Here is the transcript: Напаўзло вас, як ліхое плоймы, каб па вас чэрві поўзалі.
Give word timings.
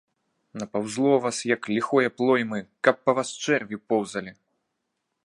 Напаўзло 0.61 1.11
вас, 1.25 1.37
як 1.55 1.69
ліхое 1.73 2.07
плоймы, 2.21 2.59
каб 2.87 2.95
па 3.05 3.11
вас 3.21 3.29
чэрві 3.47 3.77
поўзалі. 3.93 4.31